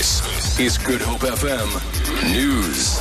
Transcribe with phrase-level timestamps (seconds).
[0.00, 2.98] This is Good Hope FM News.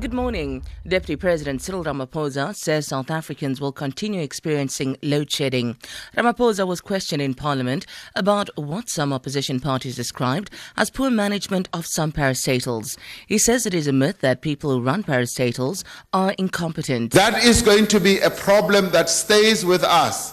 [0.00, 0.62] Good morning.
[0.88, 5.76] Deputy President Cyril Ramaphosa says South Africans will continue experiencing load shedding.
[6.16, 7.84] Ramaphosa was questioned in Parliament
[8.14, 12.96] about what some opposition parties described as poor management of some parastatals.
[13.26, 15.84] He says it is a myth that people who run parastatals
[16.14, 17.12] are incompetent.
[17.12, 20.32] That is going to be a problem that stays with us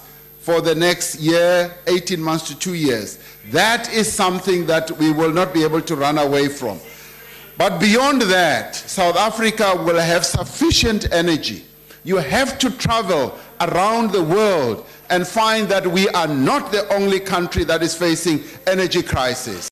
[0.50, 3.20] for the next year, 18 months to two years.
[3.52, 6.80] That is something that we will not be able to run away from.
[7.56, 11.66] But beyond that, South Africa will have sufficient energy.
[12.04, 17.20] You have to travel around the world and find that we are not the only
[17.20, 19.69] country that is facing energy crisis.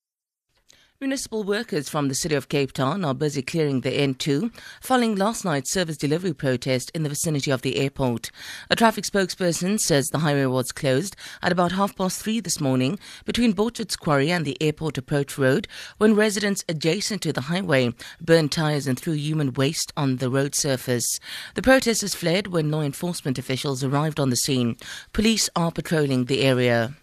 [1.00, 4.52] Municipal workers from the city of Cape Town are busy clearing the N2
[4.82, 8.32] following last night's service delivery protest in the vicinity of the airport.
[8.72, 12.98] A traffic spokesperson says the highway was closed at about half past three this morning
[13.26, 15.68] between Borcherds Quarry and the airport approach road
[16.00, 20.56] when residents adjacent to the highway burned tires and threw human waste on the road
[20.56, 21.20] surface.
[21.54, 24.78] The protesters fled when law enforcement officials arrived on the scene.
[25.14, 26.96] Police are patrolling the area.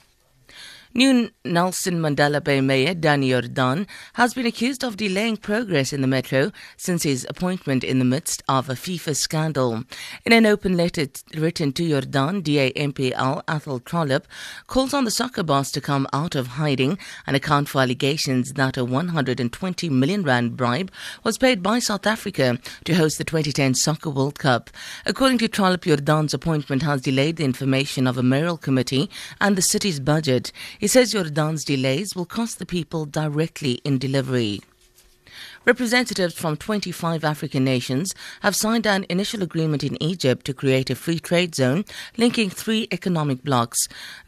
[0.97, 6.07] New Nelson Mandela Bay Mayor Danny Jordaan has been accused of delaying progress in the
[6.07, 9.83] metro since his appointment in the midst of a FIFA scandal.
[10.25, 14.27] In an open letter written to Jordaan, DA-MPL Athol Trollip
[14.69, 18.77] calls on the soccer boss to come out of hiding and account for allegations that
[18.77, 20.93] a 120 million rand bribe
[21.25, 24.71] was paid by South Africa to host the 2010 Soccer World Cup.
[25.07, 29.63] According to Trollip, Jordaan's appointment has delayed the information of a mayoral committee and the
[29.63, 30.53] city's budget.
[30.85, 34.61] He says Jordaan's delays will cost the people directly in delivery.
[35.67, 40.95] Representatives from 25 African nations have signed an initial agreement in Egypt to create a
[40.95, 41.87] free trade zone
[42.19, 43.79] linking three economic blocs.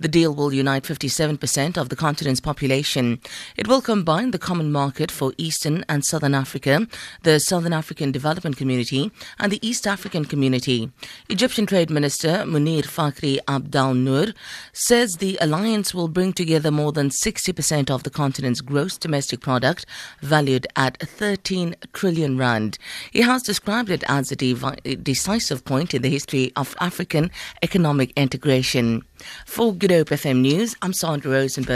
[0.00, 3.20] The deal will unite 57% of the continent's population.
[3.54, 6.86] It will combine the common market for Eastern and Southern Africa,
[7.22, 10.90] the Southern African Development Community, and the East African Community.
[11.28, 14.32] Egyptian Trade Minister Munir Fakhri Abdal Nur
[14.72, 19.84] says the alliance will bring together more than 60% of the continent's gross domestic product,
[20.22, 22.78] valued at 13 trillion rand.
[23.10, 27.32] He has described it as a devi- decisive point in the history of African
[27.64, 29.02] economic integration.
[29.44, 31.74] For Good Hope FM News, I'm Sandra Rosenberg.